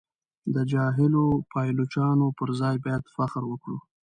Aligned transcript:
د 0.53 0.55
جاهلو 0.71 1.23
پایلوچانو 1.51 2.27
پر 2.37 2.49
ځای 2.59 2.75
باید 2.85 3.11
فخر 3.15 3.41
وکړو. 3.47 3.77